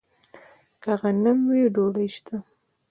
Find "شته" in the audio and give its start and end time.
2.15-2.35